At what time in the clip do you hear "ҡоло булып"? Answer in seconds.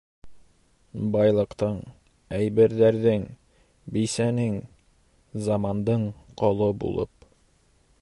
6.43-7.31